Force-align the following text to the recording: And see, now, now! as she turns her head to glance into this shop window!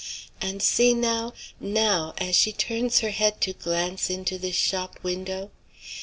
And 0.41 0.63
see, 0.63 0.95
now, 0.95 1.31
now! 1.59 2.15
as 2.17 2.35
she 2.35 2.51
turns 2.51 3.01
her 3.01 3.11
head 3.11 3.39
to 3.41 3.53
glance 3.53 4.09
into 4.09 4.39
this 4.39 4.55
shop 4.55 4.97
window! 5.03 5.51